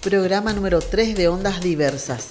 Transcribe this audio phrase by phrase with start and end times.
[0.00, 2.28] programa número 3 de Ondas Diversas.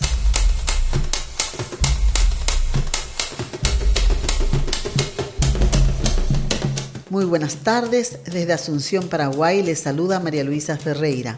[7.12, 11.38] Muy buenas tardes, desde Asunción, Paraguay, les saluda María Luisa Ferreira.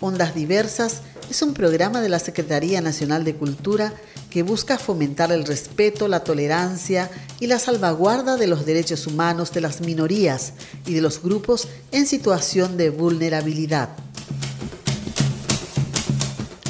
[0.00, 3.92] Ondas Diversas es un programa de la Secretaría Nacional de Cultura
[4.28, 7.08] que busca fomentar el respeto, la tolerancia
[7.38, 10.52] y la salvaguarda de los derechos humanos de las minorías
[10.84, 13.90] y de los grupos en situación de vulnerabilidad.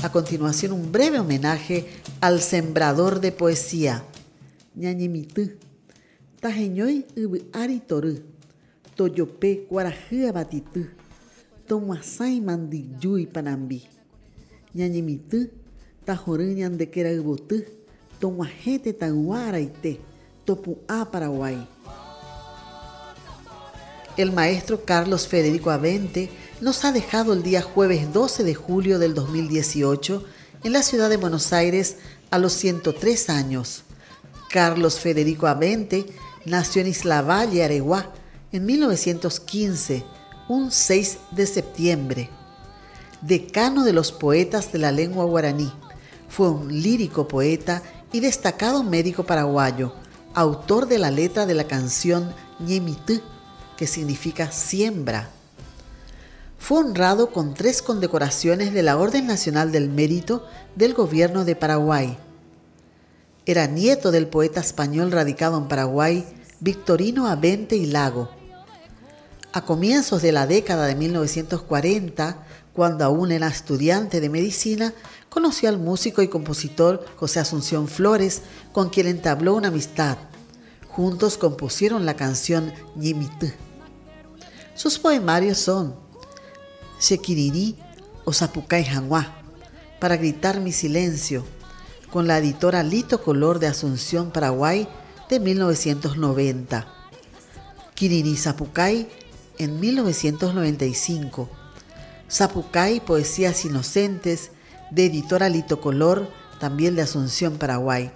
[0.02, 1.86] A continuación, un breve homenaje
[2.22, 4.02] al sembrador de poesía.
[4.74, 5.50] Ñañimitu,
[6.40, 7.04] tajeñoy
[7.52, 8.22] aritoru,
[8.96, 10.86] toyope guarajía batitu,
[11.68, 13.84] tomuasai mandiyui panambi.
[14.72, 15.50] Ñañimitu,
[16.06, 17.62] tajorú ñandekera ubutu,
[18.18, 20.00] tomuajete taguaraite,
[20.46, 21.60] topu a Paraguay.
[24.16, 29.14] El maestro Carlos Federico Avente nos ha dejado el día jueves 12 de julio del
[29.14, 30.24] 2018
[30.62, 31.96] en la ciudad de Buenos Aires
[32.30, 33.84] a los 103 años.
[34.50, 36.06] Carlos Federico Avente
[36.44, 38.12] nació en Isla Valle, Areguá,
[38.52, 40.04] en 1915,
[40.48, 42.30] un 6 de septiembre.
[43.22, 45.72] Decano de los poetas de la lengua guaraní,
[46.28, 49.94] fue un lírico poeta y destacado médico paraguayo,
[50.34, 53.20] autor de la letra de la canción Ñemitú,
[53.78, 55.30] que significa siembra
[56.60, 62.18] fue honrado con tres condecoraciones de la Orden Nacional del Mérito del Gobierno de Paraguay.
[63.46, 66.24] Era nieto del poeta español radicado en Paraguay,
[66.60, 68.28] Victorino Avente y Lago.
[69.52, 74.92] A comienzos de la década de 1940, cuando aún era estudiante de medicina,
[75.30, 80.18] conoció al músico y compositor José Asunción Flores, con quien entabló una amistad.
[80.90, 83.50] Juntos compusieron la canción Ñimitú.
[84.74, 86.09] Sus poemarios son
[87.00, 87.76] Shekiriri
[88.24, 89.42] o Zapucay Janguá,
[89.98, 91.44] para gritar mi silencio,
[92.12, 94.86] con la editora Lito Color de Asunción, Paraguay,
[95.28, 96.86] de 1990.
[97.94, 99.08] Kiriri Zapucay
[99.58, 101.48] en 1995.
[102.30, 104.50] Zapucay, Poesías Inocentes,
[104.90, 106.28] de editora Lito Color,
[106.58, 108.10] también de Asunción, Paraguay.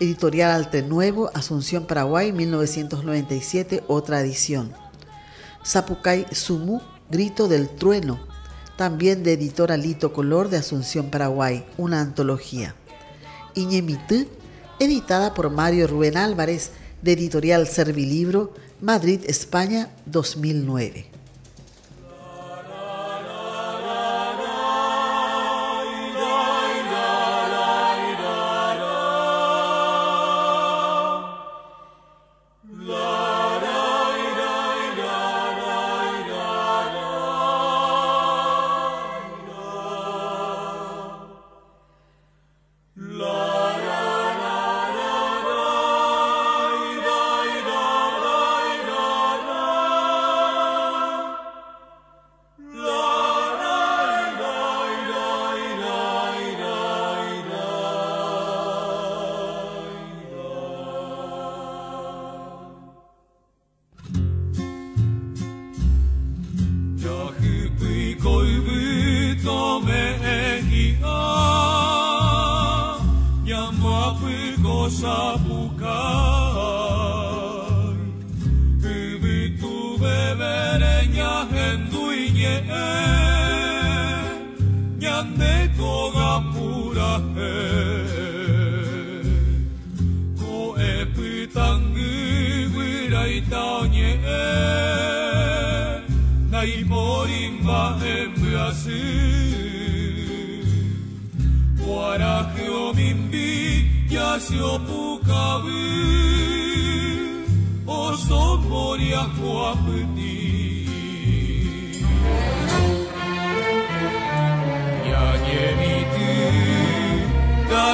[0.00, 4.72] Editorial Alte Nuevo, Asunción, Paraguay, 1997, otra edición.
[5.64, 8.18] Zapucay Sumu, Grito del Trueno,
[8.76, 12.74] también de editora Lito Color de Asunción, Paraguay, una antología.
[13.54, 14.26] Iñemitú,
[14.80, 16.72] editada por Mario Rubén Álvarez,
[17.02, 21.13] de editorial Servilibro, Madrid, España, 2009.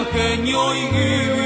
[0.05, 1.40] que ñoi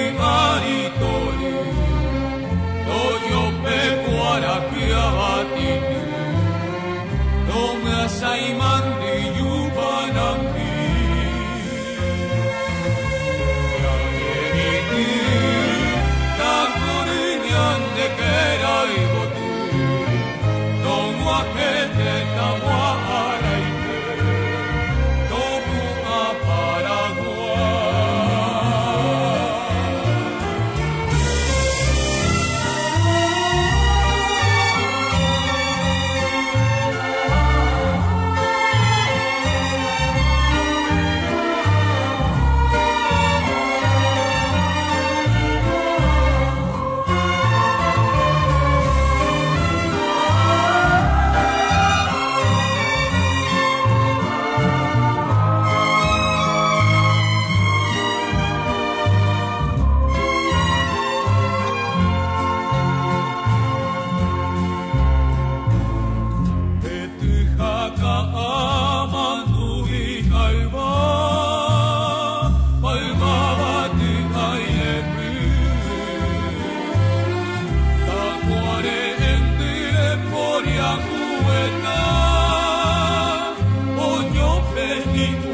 [81.54, 83.54] Owena,
[83.96, 85.53] ogni offendido.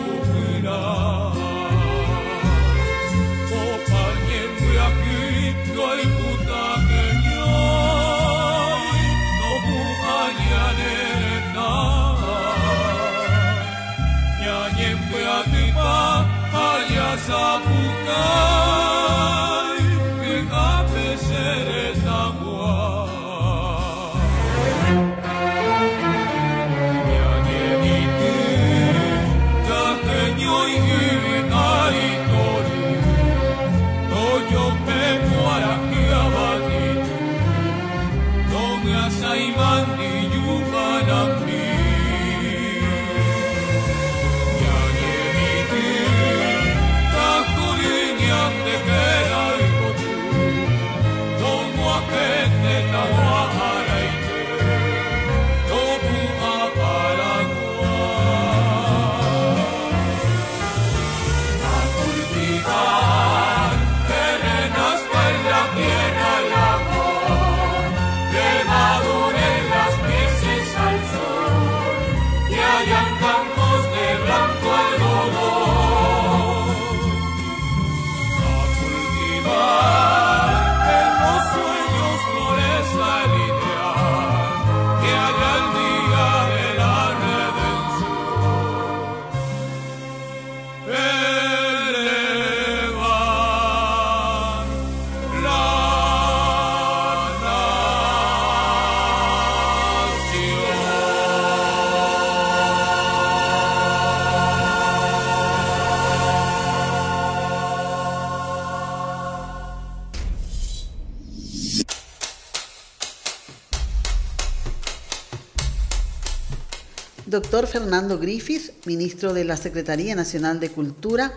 [117.31, 121.33] Doctor Fernando Griffith, ministro de la Secretaría Nacional de Cultura.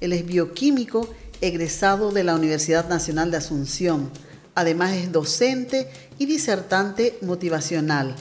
[0.00, 4.08] Él es bioquímico, egresado de la Universidad Nacional de Asunción.
[4.54, 8.14] Además es docente y disertante motivacional.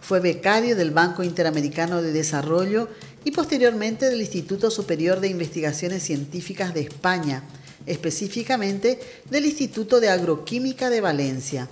[0.00, 2.88] Fue becario del Banco Interamericano de Desarrollo
[3.24, 7.42] y posteriormente del Instituto Superior de Investigaciones Científicas de España,
[7.84, 11.68] específicamente del Instituto de Agroquímica de Valencia.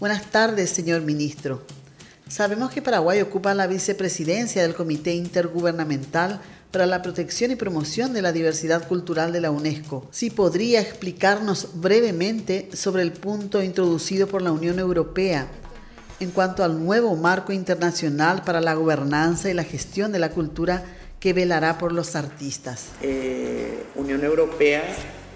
[0.00, 1.64] Buenas tardes, señor ministro.
[2.28, 6.40] Sabemos que Paraguay ocupa la vicepresidencia del Comité Intergubernamental
[6.70, 10.08] para la Protección y Promoción de la Diversidad Cultural de la UNESCO.
[10.10, 15.46] Si podría explicarnos brevemente sobre el punto introducido por la Unión Europea
[16.18, 20.82] en cuanto al nuevo marco internacional para la gobernanza y la gestión de la cultura
[21.20, 22.86] que velará por los artistas.
[23.02, 24.82] Eh, Unión Europea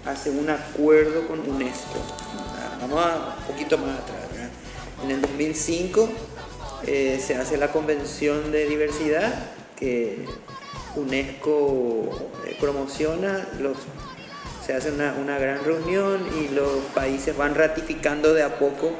[0.05, 2.03] hace un acuerdo con UNESCO.
[2.81, 4.19] Vamos a un poquito más atrás.
[5.03, 6.09] En el 2005
[6.85, 9.33] eh, se hace la Convención de Diversidad
[9.77, 10.25] que
[10.95, 13.47] UNESCO eh, promociona,
[14.65, 18.91] se hace una, gran reunión y los países van ratificando de a poco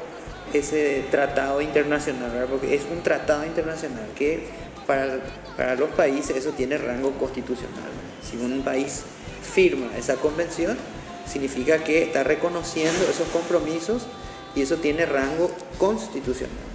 [0.52, 4.46] ese tratado internacional, porque es un tratado internacional que
[4.86, 5.20] para,
[5.56, 7.90] para, los países eso tiene rango constitucional.
[8.22, 9.02] Si un país
[9.54, 10.76] firma esa convención,
[11.26, 14.06] significa que está reconociendo esos compromisos
[14.54, 16.69] y eso tiene rango constitucional.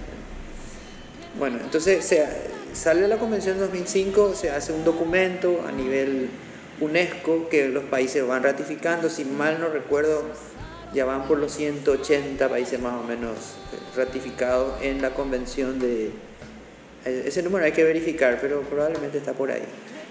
[1.38, 2.26] Bueno, entonces se,
[2.72, 6.30] sale la convención 2005, se hace un documento a nivel
[6.80, 10.24] UNESCO que los países van ratificando, si mal no recuerdo,
[10.94, 13.36] ya van por los 180 países más o menos
[13.94, 16.10] ratificados en la convención de...
[17.04, 19.62] Ese número hay que verificar, pero probablemente está por ahí.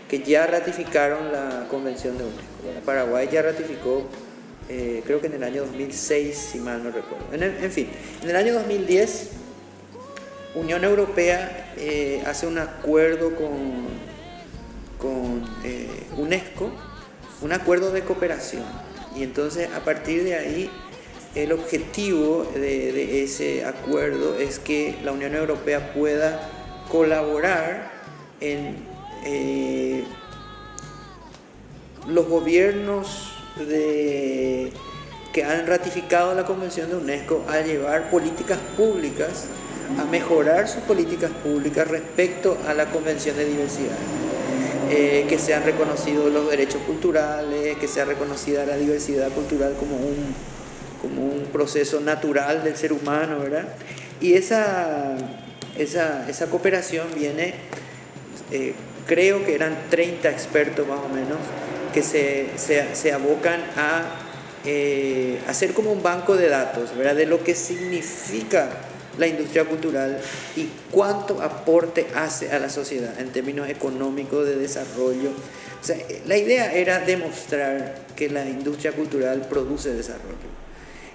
[0.07, 2.85] Que ya ratificaron la convención de UNESCO.
[2.85, 4.07] Paraguay ya ratificó,
[4.69, 7.25] eh, creo que en el año 2006, si mal no recuerdo.
[7.33, 7.89] En, en fin,
[8.23, 9.44] en el año 2010
[10.55, 13.87] Unión Europea eh, hace un acuerdo con,
[14.97, 16.71] con eh, UNESCO,
[17.41, 18.63] un acuerdo de cooperación.
[19.15, 20.71] Y entonces a partir de ahí
[21.35, 26.49] el objetivo de, ese acuerdo es que la Unión Europea pueda
[26.89, 27.91] colaborar
[28.39, 28.77] en
[29.25, 30.05] eh,
[32.07, 39.47] los gobiernos que han ratificado la Convención de UNESCO a llevar políticas públicas
[39.97, 43.97] a mejorar sus políticas públicas respecto a la Convención de Diversidad.
[44.91, 50.35] Eh, que sean reconocidos los derechos culturales, que sea reconocida la diversidad cultural como un,
[51.01, 53.65] como un proceso natural del ser humano, ¿verdad?
[54.21, 55.17] Y esa,
[55.75, 57.55] esa, esa cooperación viene,
[58.51, 58.75] eh,
[59.07, 61.39] creo que eran 30 expertos más o menos,
[61.91, 64.03] que se, se, se abocan a
[64.65, 67.15] eh, hacer como un banco de datos, ¿verdad?
[67.15, 68.69] De lo que significa
[69.17, 70.19] la industria cultural
[70.55, 75.31] y cuánto aporte hace a la sociedad en términos económicos de desarrollo.
[76.25, 80.65] La idea era demostrar que la industria cultural produce desarrollo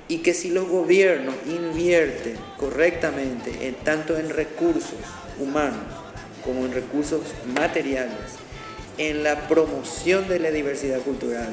[0.09, 4.99] y que si los gobiernos invierten correctamente en, tanto en recursos
[5.38, 5.87] humanos
[6.45, 7.21] como en recursos
[7.54, 8.16] materiales,
[8.99, 11.49] en la promoción de la diversidad cultural,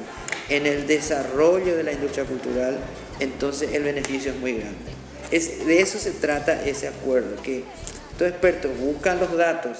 [0.50, 2.77] en el desarrollo de la industria cultural,
[3.20, 4.97] entonces el beneficio es muy grande.
[5.31, 7.63] Es, de eso se trata ese acuerdo, que
[8.12, 9.79] estos expertos buscan los datos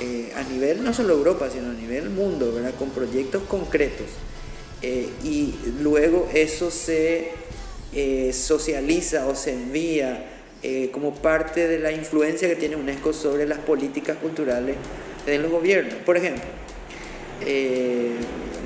[0.00, 2.72] eh, a nivel no solo Europa, sino a nivel mundo, ¿verdad?
[2.78, 4.06] con proyectos concretos.
[4.80, 7.30] Eh, y luego eso se
[7.92, 10.34] eh, socializa o se envía
[10.90, 14.74] como parte de la influencia que tiene UNESCO sobre las políticas culturales
[15.24, 15.94] de los gobiernos.
[16.04, 16.42] Por ejemplo,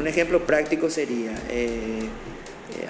[0.00, 1.34] un ejemplo práctico sería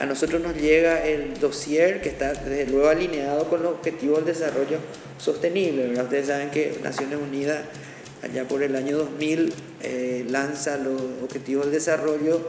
[0.01, 4.35] a nosotros nos llega el dossier que está desde luego alineado con los objetivos del
[4.35, 4.79] desarrollo
[5.19, 6.01] sostenible.
[6.01, 7.61] Ustedes saben que Naciones Unidas
[8.23, 12.41] allá por el año 2000 eh, lanza los objetivos del desarrollo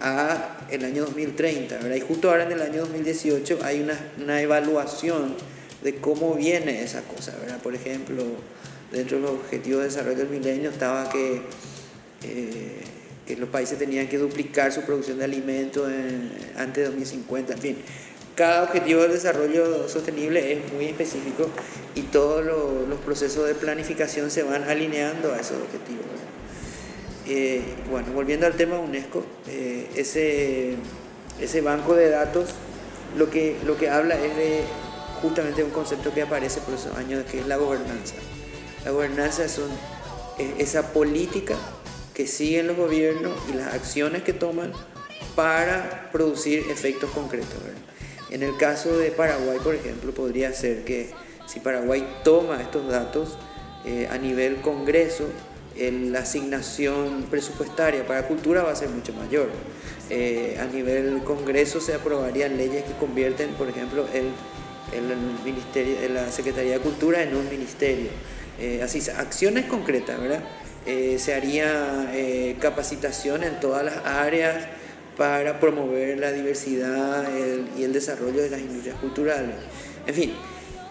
[0.00, 1.96] a el año 2030.
[1.96, 3.86] Y justo ahora en el año 2018 hay
[4.18, 5.34] una, evaluación
[5.82, 7.34] de cómo viene esa cosa.
[7.40, 7.60] ¿verdad?
[7.62, 8.22] Por ejemplo,
[8.92, 11.42] dentro de los objetivos de desarrollo del milenio estaba que...
[12.22, 12.95] Eh,
[13.26, 15.90] que los países tenían que duplicar su producción de alimentos
[16.56, 17.76] antes de 2050, en fin.
[18.36, 21.48] Cada objetivo de desarrollo sostenible es muy específico
[21.94, 26.04] y todos los procesos de planificación se van alineando a esos objetivos.
[27.26, 30.74] Eh, bueno, volviendo al tema UNESCO, eh, ese,
[31.40, 32.50] ese banco de datos
[33.16, 34.60] lo que, lo que habla es de
[35.22, 38.14] justamente un concepto que aparece por esos años, que es la gobernanza.
[38.84, 39.70] La gobernanza son
[40.58, 41.56] esa política
[42.16, 44.72] que siguen los gobiernos y las acciones que toman
[45.34, 47.58] para producir efectos concretos.
[48.30, 51.10] En el caso de Paraguay, por ejemplo, podría ser que
[51.46, 53.36] si Paraguay toma estos datos
[53.84, 55.28] eh, a nivel Congreso,
[55.78, 59.50] la asignación presupuestaria para cultura va a ser mucho mayor.
[60.08, 64.30] Eh, a nivel Congreso se aprobarían leyes que convierten, por ejemplo, el,
[64.96, 68.08] el ministerio, la Secretaría de Cultura en un ministerio.
[68.58, 70.42] Eh, así, acciones concretas, ¿verdad?
[70.86, 74.66] Eh, se haría eh, capacitación en todas las áreas
[75.16, 77.24] para promover la diversidad
[77.76, 79.56] y el desarrollo de las industrias culturales.
[80.06, 80.34] En fin,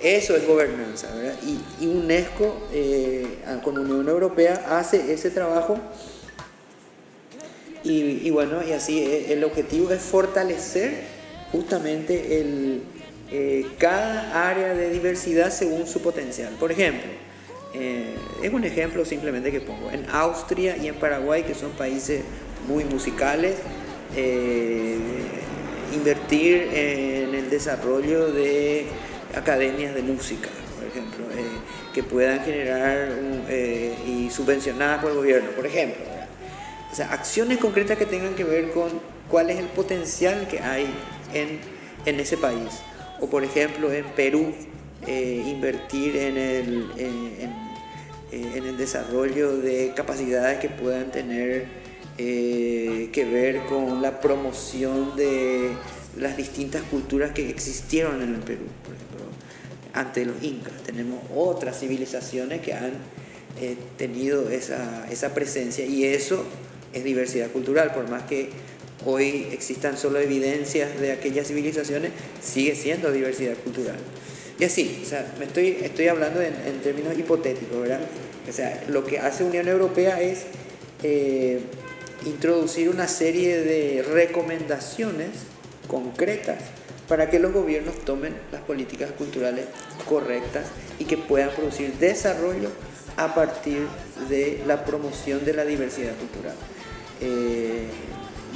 [0.01, 1.35] eso es gobernanza, ¿verdad?
[1.79, 5.77] Y, UNESCO eh, con Unión Europea hace ese trabajo
[7.83, 11.03] y, bueno, y así el objetivo es fortalecer
[11.51, 12.81] justamente
[13.77, 16.55] cada área de diversidad según su potencial.
[16.59, 17.11] Por ejemplo,
[17.77, 19.91] eh, es un ejemplo simplemente que pongo.
[19.91, 22.21] En Austria y en Paraguay, que son países
[22.67, 23.57] muy musicales,
[24.15, 24.97] eh,
[25.93, 28.85] invertir en el desarrollo de
[29.35, 31.43] academias de música, por ejemplo, eh,
[31.93, 33.09] que puedan generar
[34.07, 36.03] y subvencionadas por el gobierno, por ejemplo.
[36.91, 38.89] O sea, acciones concretas que tengan que ver con
[39.29, 40.87] cuál es el potencial que hay
[41.33, 41.59] en,
[42.05, 42.69] en ese país.
[43.19, 44.53] O por ejemplo en Perú,
[45.07, 47.64] invertir en, el, en,
[48.35, 51.67] eh, en el desarrollo de capacidades que puedan tener
[52.17, 55.69] eh, que ver con la promoción de
[56.17, 59.19] las distintas culturas que existieron en el Perú, por ejemplo,
[59.93, 60.73] ante los incas.
[60.83, 62.91] Tenemos otras civilizaciones que han
[63.61, 66.43] eh, tenido esa, esa presencia y eso
[66.91, 68.49] es diversidad cultural, por más que
[69.05, 72.11] hoy existan solo evidencias de aquellas civilizaciones,
[72.41, 73.95] sigue siendo diversidad cultural.
[74.57, 77.99] Y así, o sea, me estoy, estoy hablando en, términos hipotéticos, ¿verdad?
[78.47, 80.45] O sea, lo que hace Unión Europea es
[81.03, 81.59] eh,
[82.25, 85.29] introducir una serie de recomendaciones
[85.87, 86.59] concretas
[87.09, 89.65] para que los gobiernos tomen las políticas culturales
[90.07, 90.67] correctas
[90.99, 92.69] y que puedan producir desarrollo
[93.17, 93.85] a partir
[94.29, 96.55] de la promoción de la diversidad cultural.
[97.19, 97.87] Eh,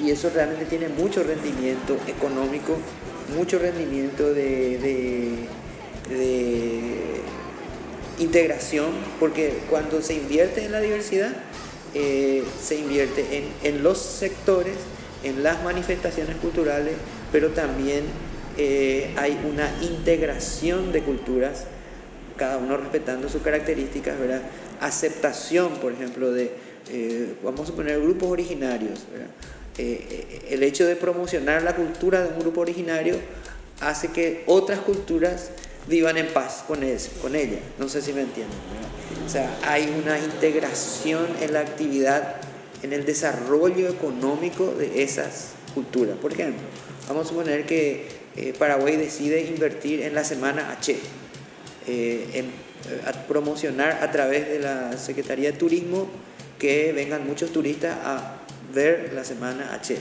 [0.02, 2.78] y eso realmente tiene mucho rendimiento económico,
[3.36, 5.48] mucho rendimiento de
[8.20, 11.32] integración, porque cuando se invierte en la diversidad,
[11.96, 14.76] eh, se invierte en, los sectores,
[15.24, 16.94] en las manifestaciones culturales,
[17.32, 18.04] pero también
[18.58, 21.66] eh, hay una integración de culturas,
[22.38, 24.42] cada uno respetando sus características, ¿verdad?
[24.80, 26.52] aceptación, por ejemplo, de,
[26.92, 29.00] eh, vamos a grupos originarios.
[29.78, 33.16] el hecho de promocionar la cultura de un grupo originario
[33.80, 35.52] hace que otras culturas
[35.88, 36.80] vivan en paz con,
[37.22, 37.60] con ella.
[37.78, 38.58] No sé si me entienden.
[39.26, 42.36] O sea, hay una integración en la actividad,
[42.84, 46.18] en el desarrollo económico de esas culturas.
[46.18, 46.62] Por ejemplo,
[47.08, 50.98] vamos a suponer que eh, Paraguay decide invertir en la semana H.
[51.88, 52.44] eh,
[53.06, 56.08] a promocionar a través de la Secretaría de Turismo
[56.58, 58.38] que vengan muchos turistas a
[58.74, 59.98] ver la semana H.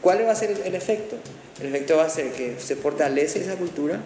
[0.00, 1.16] ¿Cuál va a ser el efecto?
[1.60, 4.00] El efecto va a ser que se fortalece esa cultura,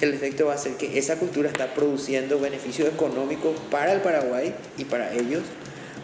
[0.00, 4.54] el efecto va a ser que esa cultura está produciendo beneficios económicos para el Paraguay
[4.76, 5.42] y para ellos.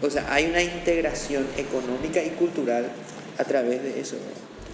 [0.01, 2.87] O sea, hay una integración económica y cultural
[3.37, 4.17] a través de eso.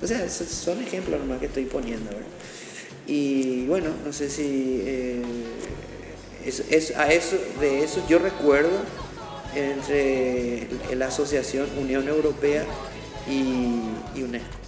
[0.01, 2.10] O sea, son ejemplos nomás que estoy poniendo.
[3.08, 5.22] Y bueno, no sé si eh,
[6.98, 8.72] a eso, de eso yo recuerdo
[9.56, 12.66] entre la asociación Unión Europea
[13.30, 14.61] y, y UNESCO.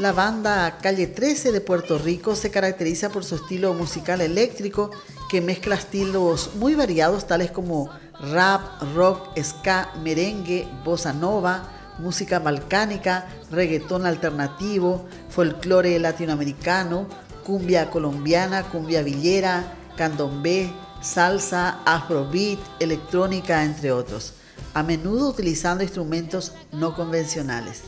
[0.00, 4.90] La banda Calle 13 de Puerto Rico se caracteriza por su estilo musical eléctrico
[5.28, 8.62] que mezcla estilos muy variados tales como rap,
[8.94, 17.06] rock, ska, merengue, bossa nova, música balcánica, reggaetón alternativo, folclore latinoamericano,
[17.44, 24.32] cumbia colombiana, cumbia villera, candombe, salsa, afrobeat, electrónica, entre otros,
[24.72, 27.82] a menudo utilizando instrumentos no convencionales.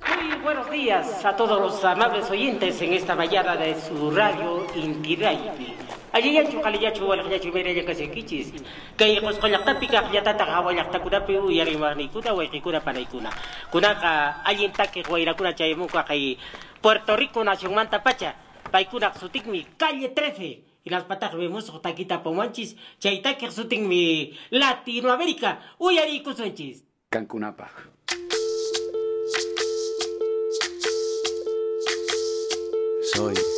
[0.00, 5.18] Muy buenos días a todos los amables oyentes en esta mañana de su radio Inti
[6.12, 8.52] Aliyachu kaliyachu walakyachu meraya kasekichis.
[8.96, 13.30] Kay kuskolakta pika kiyata takawalakta kuna pi uyarimarni kuna waikikuna panaykuna.
[13.70, 16.38] Kuna ka alien take kuna chayamuka kay
[16.80, 18.34] Puerto Rico nación manta pacha.
[18.70, 20.64] Paykuna sutikmi calle 13.
[20.84, 22.76] Y las patas vemos taquita pomanchis.
[22.98, 25.58] Chaytake sutikmi Latinoamérica.
[25.78, 26.84] Uyari kusunchis.
[27.10, 27.68] Cancunapa.
[33.18, 33.57] Soy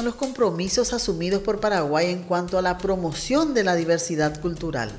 [0.00, 4.90] son los compromisos asumidos por Paraguay en cuanto a la promoción de la diversidad cultural?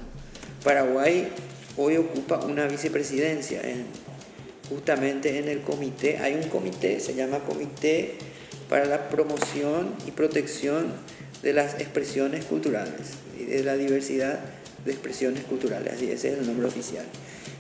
[0.64, 1.28] Paraguay
[1.76, 3.88] hoy ocupa una vicepresidencia en-
[4.70, 6.20] justamente en el comité.
[6.20, 8.14] Hay un comité, se llama Comité
[8.70, 10.94] para la Promoción y Protección
[11.42, 12.94] de las Expresiones Culturales
[13.40, 14.40] y de la diversidad
[14.86, 17.06] de expresiones culturales, así ese es el nombre oficial.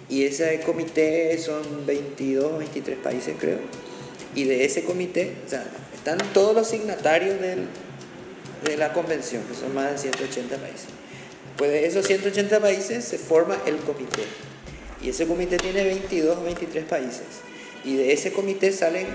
[0.10, 3.58] Y ese comité son 22, 23 países creo.
[4.36, 5.66] Y de ese comité, o sea,
[6.04, 10.88] están todos los signatarios de la convención, que son más de 180 países.
[11.58, 14.24] Pues de esos 180 países se forma el comité.
[15.04, 17.28] Y ese comité tiene 22 o 23 países.
[17.86, 19.06] Y de ese comité salen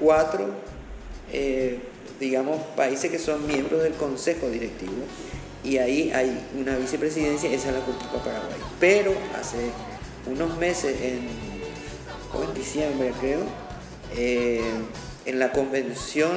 [0.00, 0.48] cuatro,
[1.32, 1.78] eh,
[2.18, 5.04] digamos, países que son miembros del consejo directivo.
[5.62, 8.58] Y ahí hay una vicepresidencia, esa es la cultura Paraguay.
[8.80, 9.70] Pero hace
[10.26, 11.20] unos meses, en,
[12.36, 13.42] o en diciembre creo,
[14.16, 14.60] eh,
[15.26, 16.30] en la Convención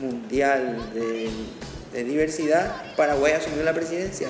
[0.00, 1.30] Mundial de,
[2.04, 4.28] Diversidad, Paraguay asumió la presidencia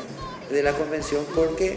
[0.51, 1.77] de la convención porque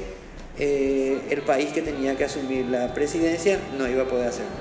[0.57, 4.51] eh, el país que tenía que asumir la presidencia no iba a poder hacerlo.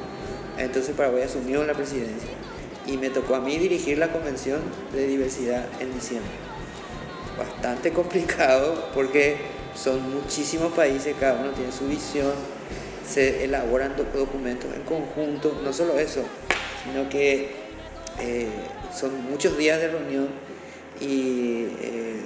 [0.58, 2.30] Entonces Paraguay asumió la presidencia
[2.86, 4.58] y me tocó a mí dirigir la convención
[4.92, 6.32] de diversidad en diciembre.
[7.38, 9.36] Bastante complicado porque
[9.76, 12.32] son muchísimos países, cada uno tiene su visión,
[13.08, 16.22] se elaboran doc- documentos en conjunto, no solo eso,
[16.90, 17.48] sino que
[18.20, 18.48] eh,
[18.94, 20.28] son muchos días de reunión
[21.00, 22.20] y eh,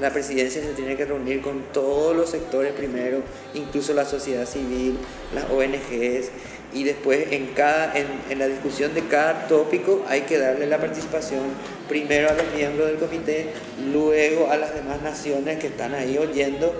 [0.00, 3.22] la presidencia se tiene que reunir con todos los sectores primero,
[3.54, 4.98] incluso la sociedad civil,
[5.34, 6.30] las ONGs,
[6.74, 11.42] y después en, cada, en la discusión de cada tópico hay que darle la participación
[11.88, 13.46] primero a los miembros del comité,
[13.92, 16.74] luego a las demás naciones que están ahí oyendo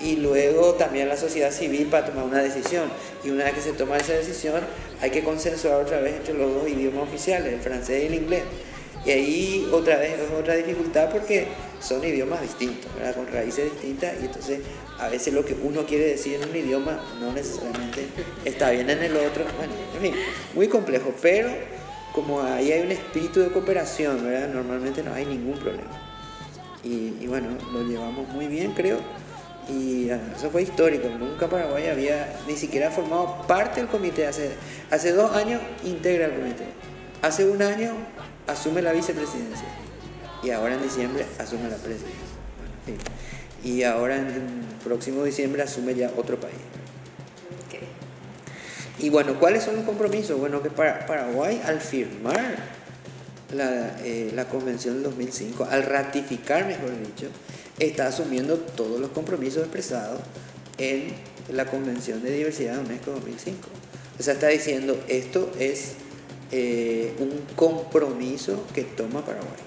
[0.00, 2.90] y luego también la sociedad civil para tomar una decisión.
[3.24, 4.60] Y una vez que se toma esa decisión,
[5.00, 8.42] hay que consensuar otra vez entre los dos idiomas oficiales, el francés y el inglés.
[9.04, 11.48] Y ahí otra vez es otra dificultad porque
[11.80, 13.16] son idiomas distintos, ¿verdad?
[13.16, 14.60] con raíces distintas y entonces
[14.98, 18.06] a veces lo que uno quiere decir en un idioma no necesariamente
[18.44, 19.44] está bien en el otro.
[19.56, 20.14] Bueno, en fin,
[20.54, 21.50] muy complejo, pero
[22.12, 24.48] como ahí hay un espíritu de cooperación, ¿verdad?
[24.48, 25.90] normalmente no hay ningún problema.
[26.84, 28.98] Y, y bueno, lo llevamos muy bien creo.
[29.68, 34.26] Y ah, eso fue histórico, nunca Paraguay había ni siquiera formado parte del comité.
[34.26, 34.52] Hace,
[34.90, 36.64] hace dos años integra el comité.
[37.22, 37.92] Hace un año
[38.46, 39.66] asume la vicepresidencia.
[40.42, 42.10] Y ahora en diciembre asume la presidencia.
[43.62, 44.42] Y ahora en el
[44.82, 46.56] próximo diciembre asume ya otro país.
[48.98, 50.38] Y bueno, ¿cuáles son los compromisos?
[50.38, 52.56] Bueno, que para Paraguay al firmar
[53.52, 57.26] la, eh, la convención del 2005, al ratificar, mejor dicho,
[57.78, 60.20] está asumiendo todos los compromisos expresados
[60.78, 61.12] en
[61.50, 63.58] la Convención de Diversidad de UNESCO 2005.
[64.18, 65.94] O sea, está diciendo, esto es
[66.50, 69.60] eh, un compromiso que toma Paraguay,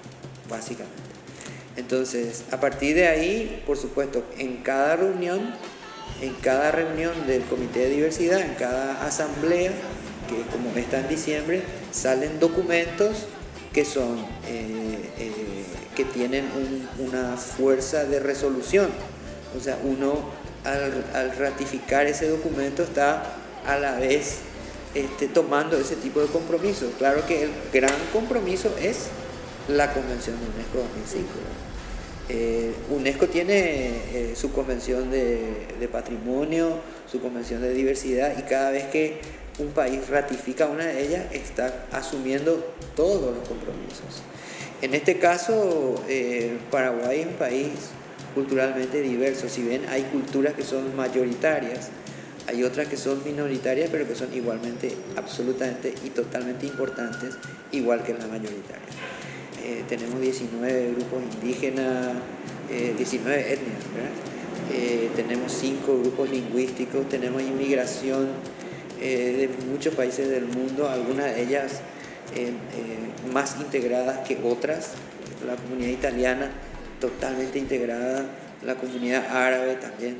[0.48, 1.02] básicamente.
[1.76, 5.54] Entonces, a partir de ahí, por supuesto, en cada reunión,
[6.22, 9.72] en cada reunión del Comité de Diversidad, en cada asamblea,
[10.28, 13.26] que como está en diciembre, salen documentos
[13.72, 15.32] que son eh, eh,
[15.96, 18.88] que tienen un- una fuerza de resolución.
[19.58, 20.30] O sea, uno
[20.64, 23.24] al, ratificar ese documento está
[23.66, 24.38] a la vez
[24.94, 26.90] este, tomando ese tipo de compromisos.
[26.98, 29.08] Claro que el gran compromiso es
[29.68, 31.28] la Convención de UNESCO 2005.
[31.34, 31.50] ¿verdad?
[32.28, 36.78] Eh, UNESCO tiene eh, su convención de patrimonio,
[37.10, 39.20] su convención de diversidad y cada vez que
[39.58, 44.22] un país ratifica una de ellas, está asumiendo todos los compromisos.
[44.82, 47.68] En este caso, eh, Paraguay es un país
[48.34, 49.48] culturalmente diverso.
[49.48, 51.88] Si bien hay culturas que son mayoritarias,
[52.46, 57.38] hay otras que son minoritarias, pero que son igualmente, absolutamente y totalmente importantes,
[57.72, 58.84] igual que la mayoritaria.
[59.64, 62.12] Eh, tenemos 19 grupos indígenas,
[62.98, 68.28] 19 eh, etnias, tenemos 5 grupos lingüísticos, tenemos inmigración
[69.00, 71.80] de muchos países del mundo, algunas de ellas
[72.36, 72.52] eh,
[73.32, 74.90] más integradas que otras.
[75.46, 76.50] La comunidad italiana
[77.00, 78.24] totalmente integrada,
[78.64, 80.18] la comunidad árabe también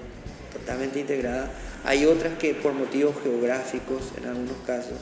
[0.53, 1.51] totalmente integrada.
[1.85, 4.99] Hay otras que por motivos geográficos, en algunos casos,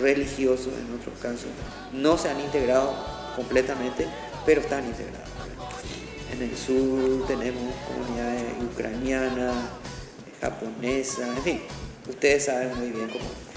[0.00, 1.50] religiosos, en otros casos,
[1.92, 2.94] no se han integrado
[3.36, 4.06] completamente,
[4.46, 5.28] pero están integradas.
[6.32, 9.54] En el sur tenemos comunidades ucranianas,
[10.40, 11.60] japonesas, en fin,
[12.08, 13.51] ustedes saben muy bien cómo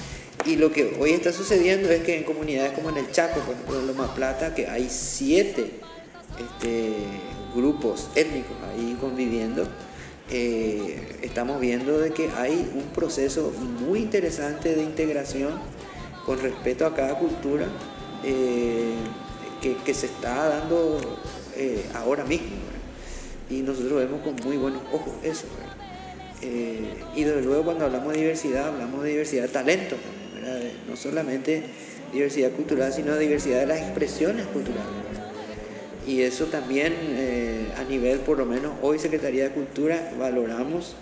[0.46, 3.56] y lo que hoy está sucediendo es que en comunidades como en el Chaco, por
[3.56, 5.72] ejemplo en Loma Plata, que hay siete
[6.40, 6.94] este,
[7.56, 9.68] grupos étnicos ahí conviviendo,
[10.30, 13.52] eh, estamos viendo de que hay un proceso
[13.88, 15.54] muy interesante de integración
[16.26, 17.68] con respeto a cada cultura
[18.24, 18.94] eh,
[19.62, 21.00] que, se está dando
[21.56, 22.50] eh, ahora mismo.
[23.50, 25.46] Y nosotros vemos con muy buenos ojos eso.
[27.16, 29.96] y desde luego cuando hablamos de diversidad, hablamos de diversidad de talento
[30.88, 31.64] no solamente
[32.14, 34.86] diversidad cultural, sino diversidad de las expresiones culturales.
[36.08, 40.96] Y eso también eh, a nivel, por lo menos hoy Secretaría de Cultura, valoramos,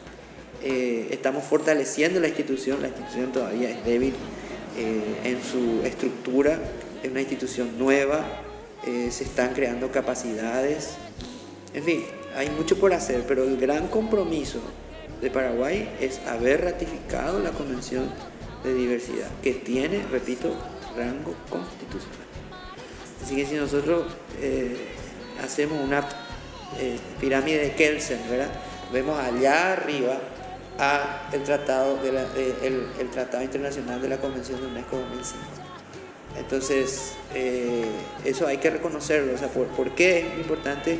[0.63, 4.13] eh, estamos fortaleciendo la institución, la institución todavía es débil
[4.77, 6.57] eh, en su estructura,
[7.03, 8.25] es una institución nueva,
[8.83, 10.95] se están creando capacidades,
[11.73, 12.03] en fin,
[12.35, 14.59] hay mucho por hacer, pero el gran compromiso
[15.21, 18.09] de Paraguay es haber ratificado la Convención
[18.63, 20.53] de diversidad, que tiene, repito,
[20.95, 22.27] rango constitucional.
[23.21, 24.05] Así que si nosotros
[24.41, 24.75] eh,
[25.43, 26.07] hacemos una
[26.79, 28.49] eh, pirámide de Kelsen, ¿verdad?
[28.91, 30.19] vemos allá arriba
[30.79, 32.09] a el tratado, de
[32.63, 35.43] el, tratado internacional de la Convención de UNESCO 2005.
[36.39, 37.85] Entonces, eh,
[38.25, 39.35] eso hay que reconocerlo.
[39.35, 40.99] O sea, ¿por, ¿por qué es importante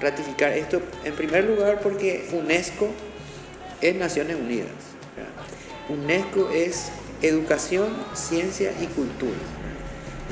[0.00, 0.82] ratificar esto?
[1.04, 2.90] En primer lugar, porque UNESCO
[3.80, 4.91] es Naciones Unidas.
[5.88, 6.90] UNESCO es
[7.22, 9.36] educación, ciencia y cultura.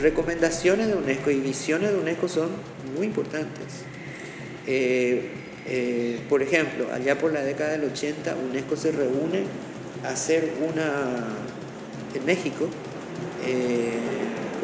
[0.01, 2.49] Recomendaciones de UNESCO y visiones de UNESCO son
[2.97, 3.67] muy importantes.
[4.67, 5.31] Eh,
[5.67, 9.45] eh, por ejemplo, allá por la década del 80, UNESCO se reúne
[10.05, 11.27] a hacer una,
[12.15, 12.69] en México,
[13.47, 13.99] eh,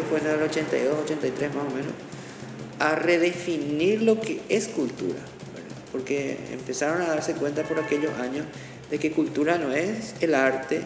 [0.09, 1.92] fue en el 82, 83 más o menos,
[2.79, 5.18] a redefinir lo que es cultura.
[5.92, 8.44] Porque empezaron a darse cuenta por aquellos años
[8.90, 10.83] de que cultura no es el arte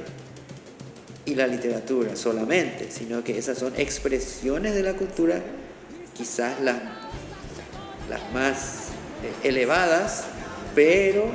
[1.24, 5.40] y la literatura solamente, sino que esas son expresiones de la cultura,
[6.16, 6.76] quizás las,
[8.08, 8.88] las más
[9.22, 10.24] eh, elevadas,
[10.74, 11.30] pero,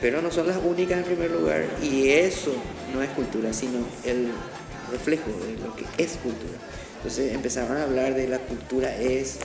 [0.00, 2.52] pero no son las únicas en primer lugar, y eso
[2.92, 4.28] no es cultura, sino el
[4.90, 6.58] reflejo de lo que es cultura.
[6.96, 9.38] Entonces empezaron a hablar de la cultura es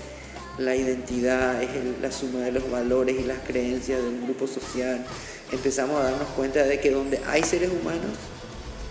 [0.57, 1.69] la identidad, es
[2.01, 5.05] la suma de los valores y las creencias de un grupo social,
[5.51, 8.11] empezamos a darnos cuenta de que donde hay seres humanos,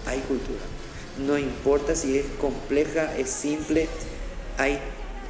[0.07, 0.61] hay cultura.
[1.19, 3.89] No importa si es compleja, es simple,
[4.59, 4.79] hay,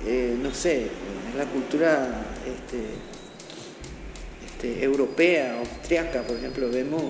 [0.06, 0.88] eh, no sé,
[1.36, 2.84] la cultura este,
[4.46, 7.02] este, europea, austriaca, por ejemplo, vemos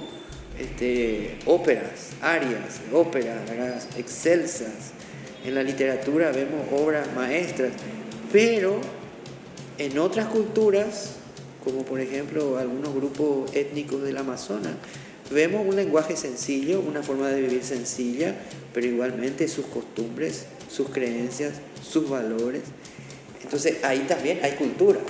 [0.58, 4.92] este, óperas, arias, óperas excelsas.
[5.44, 7.72] En la literatura vemos obras maestras,
[8.32, 8.80] pero
[9.78, 11.16] en otras culturas
[11.64, 14.74] como por ejemplo algunos grupos étnicos del Amazonas.
[15.30, 18.34] Vemos un lenguaje sencillo, una forma de vivir sencilla,
[18.74, 22.62] pero igualmente sus costumbres, sus creencias, sus valores.
[23.42, 25.00] Entonces ahí también hay cultura.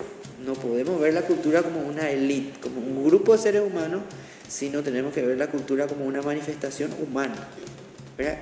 [0.47, 4.03] No podemos ver la cultura como una élite, como un grupo de seres humanos,
[4.49, 7.49] sino tenemos que ver la cultura como una manifestación humana,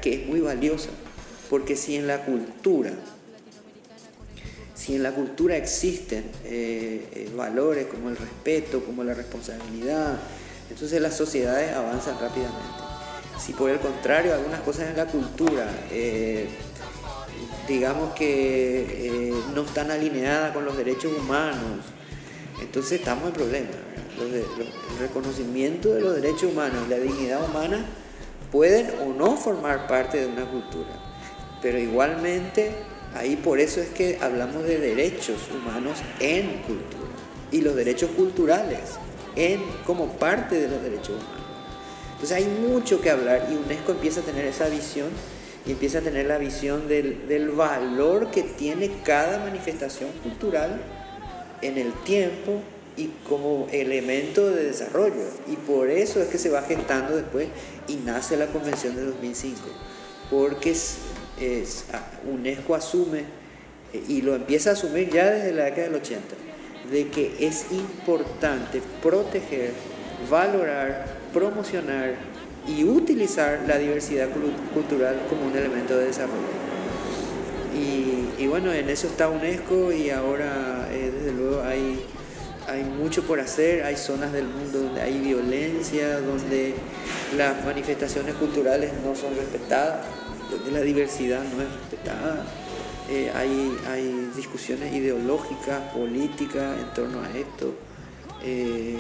[0.03, 0.91] que es muy valiosa.
[1.49, 2.93] Porque si en la cultura
[4.83, 10.19] si en la cultura existen eh, eh, valores como el respeto, como la responsabilidad,
[10.69, 12.59] entonces las sociedades avanzan rápidamente.
[13.39, 16.49] Si por el contrario algunas cosas en la cultura, eh,
[17.69, 21.85] digamos que no están alineadas con los derechos humanos,
[22.61, 23.77] entonces estamos en problemas.
[24.21, 27.87] el reconocimiento de los derechos humanos, la dignidad humana,
[28.51, 30.91] pueden o no formar parte de una cultura,
[31.63, 32.73] pero igualmente
[33.15, 37.11] Ahí por eso es que hablamos de derechos humanos en cultura
[37.51, 38.81] y los derechos culturales
[39.37, 41.43] en, como parte de los derechos humanos.
[42.13, 45.09] Entonces hay mucho que hablar y UNESCO empieza a tener esa visión
[45.67, 50.81] y empieza a tener la visión del, valor que tiene cada manifestación cultural
[51.61, 52.61] en el tiempo
[52.97, 55.25] y como elemento de desarrollo.
[55.49, 57.49] Y por eso es que se va gestando después
[57.87, 59.61] y nace la Convención de 2005,
[60.31, 60.75] porque
[61.43, 61.85] es,
[62.31, 63.21] UNESCO asume
[63.93, 66.21] eh, y lo empieza a asumir ya desde la década del 80,
[66.91, 69.73] de que es importante proteger,
[70.31, 72.15] valorar, promocionar
[72.67, 74.29] y utilizar la diversidad
[74.73, 76.63] cultural como un elemento de desarrollo.
[77.75, 82.05] Y, bueno, en eso está UNESCO y ahora eh, desde luego hay,
[82.69, 86.75] hay mucho por hacer, hay zonas del mundo donde hay violencia, donde
[87.37, 90.05] las manifestaciones culturales no son respetadas,
[90.53, 92.45] donde la diversidad no es respetada.
[93.11, 97.75] Eh, hay, discusiones ideológicas, políticas en torno a esto.
[98.45, 98.99] Eh,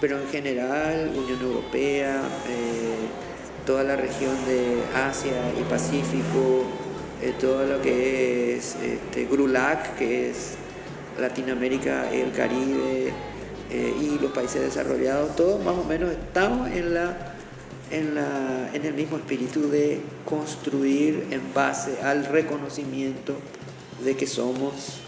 [0.00, 3.08] pero en general Unión Europea, eh,
[3.66, 6.64] toda la región de Asia y Pacífico,
[7.40, 10.56] todo lo que es este, GRULAC, que es
[11.18, 13.14] Latinoamérica, el Caribe
[13.72, 17.33] y los países desarrollados, todos más o menos estamos en, la,
[17.90, 23.36] en, la, en el mismo espíritu de construir en base al reconocimiento
[24.04, 25.00] de que somos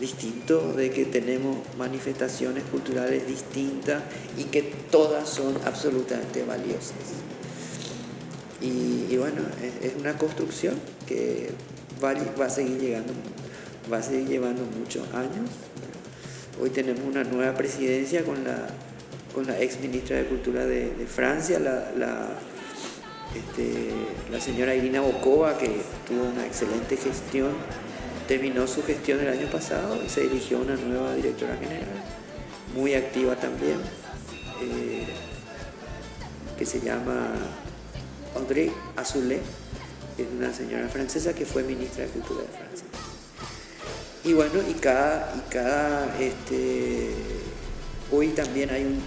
[0.00, 4.02] distinto, de que tenemos manifestaciones culturales distintas
[4.36, 6.94] y que todas son absolutamente valiosas.
[8.60, 9.42] Y, bueno,
[9.82, 10.74] es, una construcción
[11.06, 11.50] que
[12.02, 13.12] va, va, a seguir llegando,
[13.92, 15.50] va a seguir llevando muchos años.
[16.60, 18.66] Hoy tenemos una nueva presidencia con la,
[19.34, 21.58] con la ex ministra de Cultura de, Francia,
[23.34, 23.90] este,
[24.30, 27.50] la señora Irina Bokova, que tuvo una excelente gestión
[28.26, 32.02] terminó su gestión el año pasado y se eligió una nueva directora general,
[32.74, 33.78] muy activa también,
[34.62, 35.04] eh,
[36.58, 37.34] que se llama
[38.36, 39.40] André Azoulay,
[40.16, 42.86] es una señora francesa que fue ministra de Cultura de Francia.
[44.24, 47.10] Y bueno, y cada, y cada este,
[48.12, 49.00] hoy también hay un,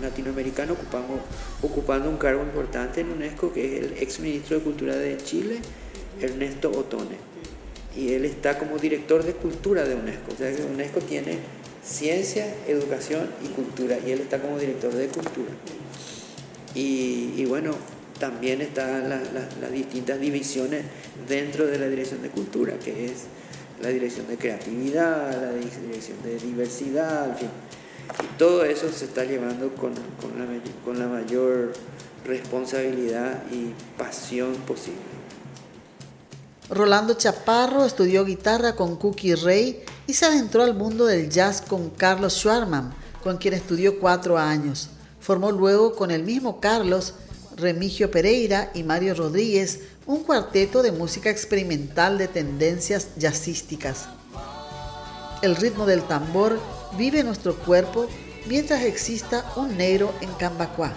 [0.00, 1.20] latinoamericano ocupando,
[1.60, 5.58] ocupando un cargo importante en UNESCO, que es el ex ministro de Cultura de Chile,
[6.20, 7.28] Ernesto Otone
[7.98, 10.32] y él está como director de cultura de UNESCO.
[10.32, 11.38] O sea que UNESCO tiene
[11.84, 15.50] ciencia, educación y cultura y él está como director de cultura.
[16.74, 17.72] Y, bueno,
[18.20, 20.84] también están las distintas divisiones
[21.28, 23.24] dentro de la dirección de cultura, que es
[23.82, 27.48] la dirección de creatividad, la dirección de diversidad, en fin.
[28.36, 30.46] Todo eso se está llevando con, con, la,
[30.84, 31.72] con la mayor
[32.24, 34.98] responsabilidad y pasión posible.
[36.70, 41.90] Rolando Chaparro estudió guitarra con Cookie Ray y se adentró al mundo del jazz con
[41.90, 42.92] Carlos Schwarman,
[43.22, 44.90] con quien estudió cuatro años.
[45.20, 47.14] Formó luego con el mismo Carlos,
[47.56, 54.06] Remigio Pereira y Mario Rodríguez un cuarteto de música experimental de tendencias jazzísticas.
[55.42, 56.58] El ritmo del tambor
[56.96, 58.06] vive nuestro cuerpo
[58.46, 60.94] mientras exista un negro en Cambacuá.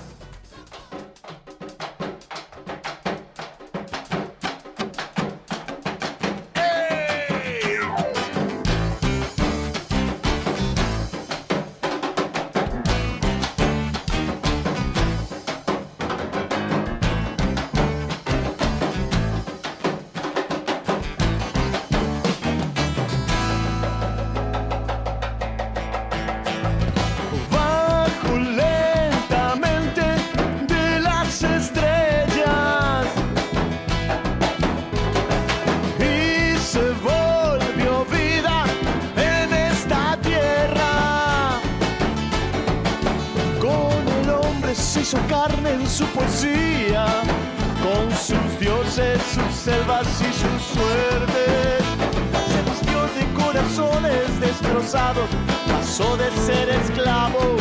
[54.93, 57.55] Pasó de ser esclavo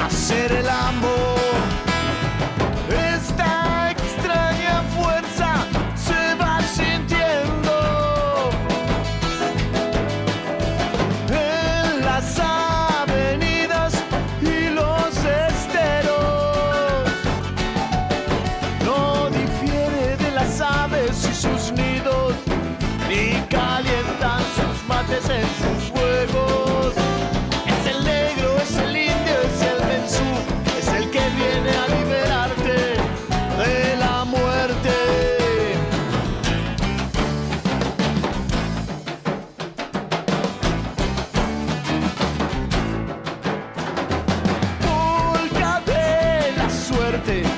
[0.00, 1.37] a ser el amo.
[47.18, 47.57] liberté.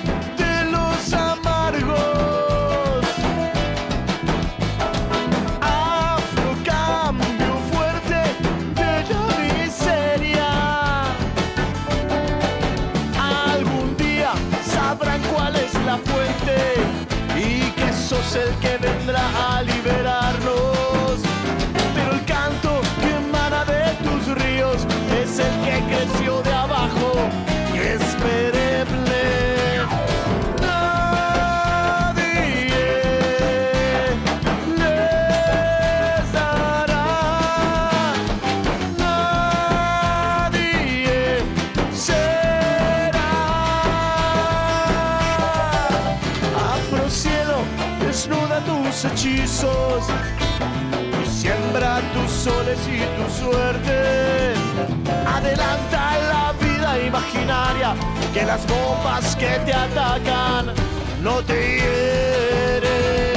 [58.32, 60.72] Que las bombas que te atacan
[61.22, 63.29] no te hieren.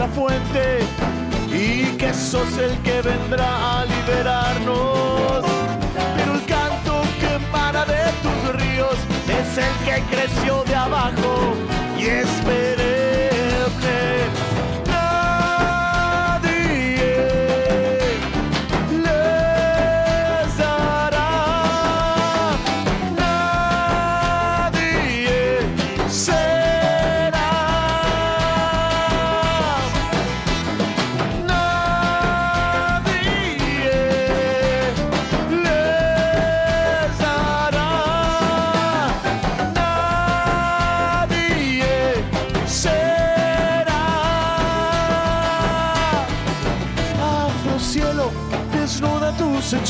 [0.00, 0.78] Fuente
[1.52, 5.44] y que sos el que vendrá a liberarnos.
[6.16, 8.96] Pero el canto que emana de tus ríos
[9.28, 11.54] es el que creció de abajo
[11.98, 12.28] y es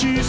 [0.04, 0.20] y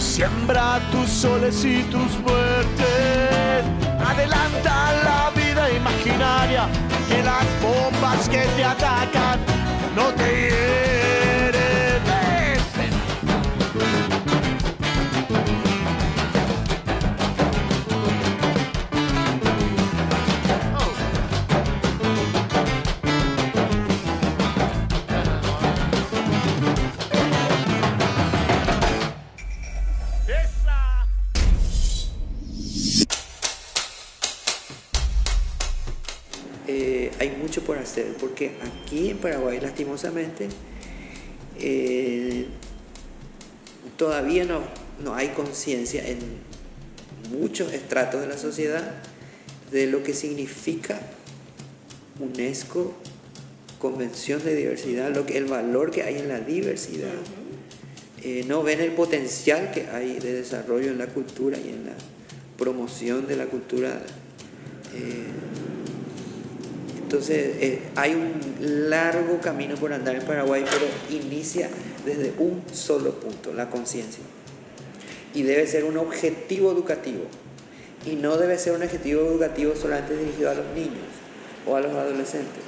[0.00, 3.64] siembra tus soles y tus muertes.
[3.98, 6.68] Adelanta la vida imaginaria,
[7.08, 9.40] que las bombas que te atacan
[9.96, 10.87] no te hieren.
[37.98, 40.48] Hacer, porque aquí en Paraguay, lastimosamente,
[41.60, 42.46] eh,
[43.96, 44.60] todavía no,
[45.02, 46.18] no hay conciencia en
[47.30, 48.94] muchos estratos de la sociedad
[49.70, 51.00] de lo que significa
[52.20, 52.94] UNESCO,
[53.78, 57.12] Convención de Diversidad, lo que, el valor que hay en la diversidad.
[58.24, 61.92] Eh, no ven el potencial que hay de desarrollo en la cultura y en la
[62.56, 64.00] promoción de la cultura.
[64.94, 65.67] eh,
[67.08, 71.70] entonces, eh, hay un largo camino por andar en Paraguay, pero inicia
[72.04, 74.22] desde un solo punto, la conciencia.
[75.32, 77.22] Y debe ser un objetivo educativo.
[78.04, 81.08] Y no debe ser un objetivo educativo solamente dirigido a los niños
[81.66, 82.64] o a los adolescentes.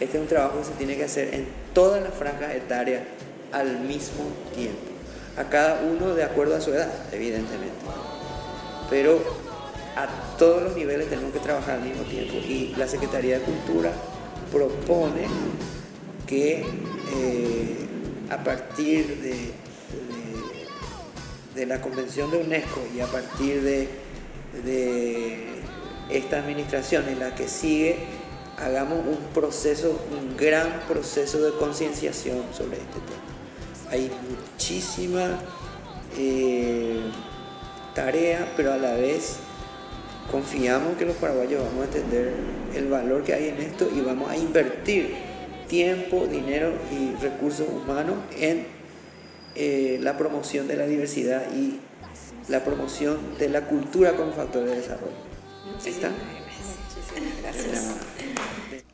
[0.00, 3.02] Este es un trabajo que se tiene que hacer en todas las franjas etarias
[3.52, 4.24] al mismo
[4.54, 4.80] tiempo.
[5.36, 7.76] A cada uno de acuerdo a su edad, evidentemente.
[8.88, 9.20] Pero
[9.96, 13.92] a todos los niveles tenemos que trabajar al mismo tiempo y la Secretaría de Cultura
[14.50, 15.26] propone
[16.26, 16.64] que
[17.14, 17.76] eh,
[18.30, 19.52] a partir de,
[21.54, 23.88] de- la Convención de UNESCO y a partir de,
[24.64, 25.46] de
[26.10, 27.96] esta administración en la que sigue,
[28.58, 33.90] hagamos un proceso, un gran proceso de concienciación sobre este tema.
[33.90, 35.38] Hay muchísima
[36.18, 37.00] eh,
[37.94, 39.36] tarea, pero a la vez
[40.30, 42.32] confiamos que los paraguayos vamos a entender
[42.74, 45.14] el valor que hay en esto y vamos a invertir
[45.68, 48.66] tiempo, dinero y recursos humanos en
[49.54, 51.80] eh, la promoción de la diversidad y
[52.48, 55.12] la promoción de la cultura como factor de desarrollo.
[55.84, 56.10] ¿Está?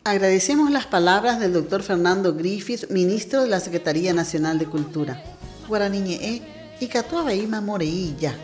[0.05, 5.23] Agradecemos las palabras del doctor Fernando Griffith, ministro de la Secretaría Nacional de Cultura.
[5.69, 6.43] Guaraniñe
[6.81, 8.35] y Catuabaima Moreilla.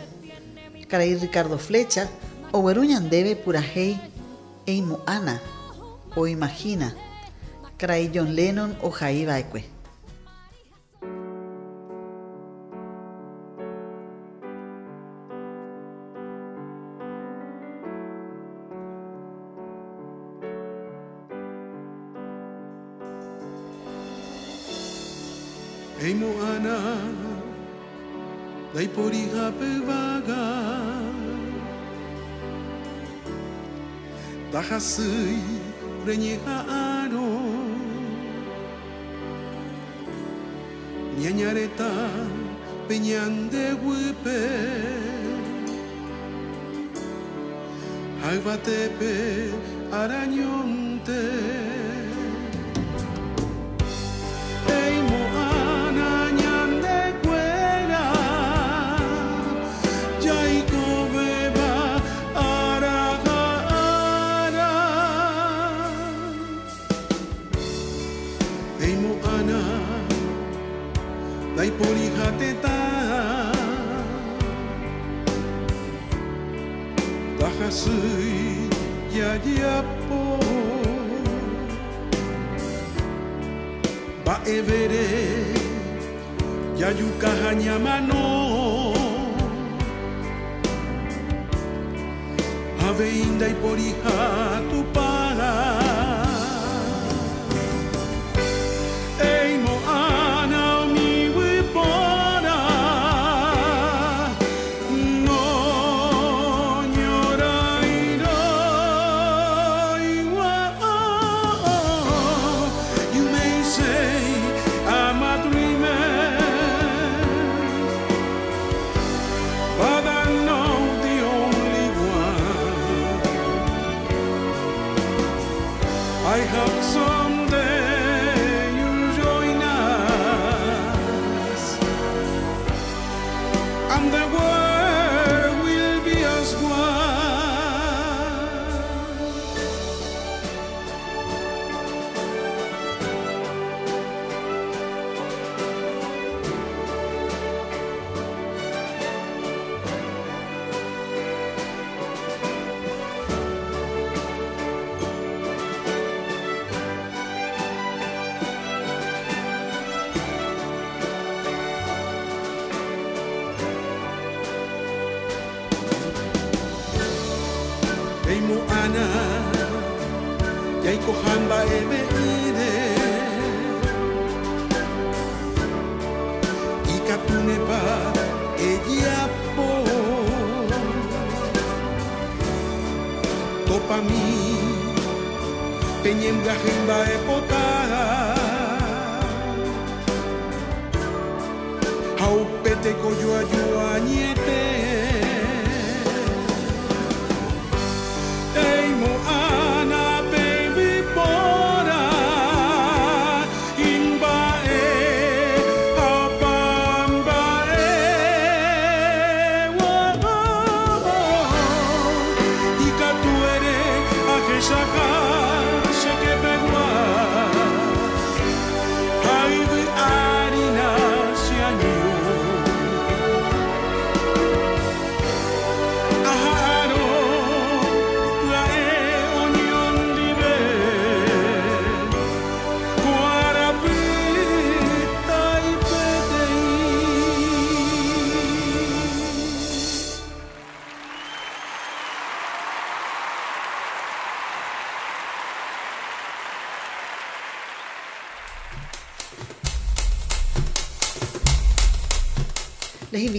[0.87, 2.07] Caray Ricardo Flecha,
[2.55, 3.99] Oberuñan debe Purajei,
[4.65, 5.41] Eimu Ana,
[6.15, 6.95] o Imagina.
[7.77, 9.65] Caray John Lennon o Jaiba Ekwe.
[25.99, 26.79] Ei moana,
[28.73, 30.94] dai poriga pevaga.
[34.55, 35.43] dahasui
[36.07, 36.57] reñeja
[36.95, 37.29] aro
[41.21, 41.91] ñañareta
[42.87, 44.39] peñande huipe.
[48.21, 49.13] Jaibatepe
[50.01, 51.21] arañonte.
[77.75, 78.69] Tahasui
[79.11, 80.39] ya yapo
[84.25, 85.07] Ba evere
[86.79, 88.93] Ya yuka hanyamano
[92.87, 94.83] Ave inda y porija tu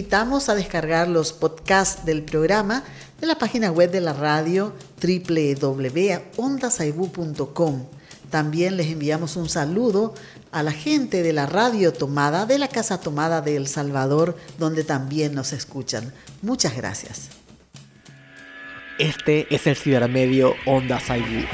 [0.07, 2.85] invitamos a descargar los podcasts del programa
[3.21, 7.87] de la página web de la radio www.ondasaibu.com.
[8.31, 10.15] También les enviamos un saludo
[10.53, 14.85] a la gente de la radio tomada de la Casa Tomada de El Salvador, donde
[14.85, 16.13] también nos escuchan.
[16.41, 17.31] Muchas gracias.
[19.01, 21.45] Este es el cibermedio Onda Saibú.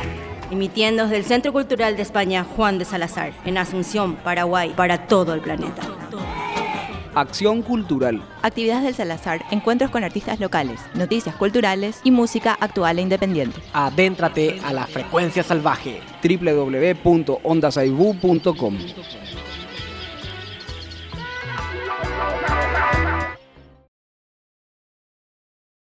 [0.50, 5.32] emitiendo desde el Centro Cultural de España Juan de Salazar, en Asunción, Paraguay, para todo
[5.32, 5.80] el planeta.
[7.14, 8.22] Acción cultural.
[8.42, 13.60] Actividades del Salazar, encuentros con artistas locales, noticias culturales y música actual e independiente.
[13.72, 16.00] Adéntrate a la frecuencia salvaje.
[16.22, 18.78] www.ondasaibú.com